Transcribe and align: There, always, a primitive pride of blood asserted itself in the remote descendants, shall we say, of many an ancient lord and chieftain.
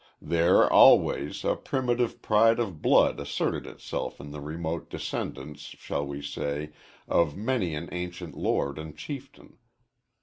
There, 0.19 0.67
always, 0.67 1.45
a 1.45 1.55
primitive 1.55 2.23
pride 2.23 2.57
of 2.59 2.81
blood 2.81 3.19
asserted 3.19 3.67
itself 3.67 4.19
in 4.19 4.31
the 4.31 4.41
remote 4.41 4.89
descendants, 4.89 5.61
shall 5.61 6.07
we 6.07 6.23
say, 6.23 6.71
of 7.07 7.37
many 7.37 7.75
an 7.75 7.87
ancient 7.91 8.35
lord 8.35 8.79
and 8.79 8.97
chieftain. 8.97 9.59